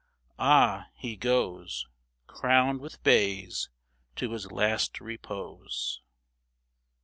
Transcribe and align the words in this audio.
Ah! 0.39 0.87
he 0.95 1.15
goes 1.15 1.85
Crowned 2.25 2.81
with 2.81 3.03
bays 3.03 3.69
to 4.15 4.31
his 4.31 4.51
last 4.51 4.99
repose. 4.99 6.01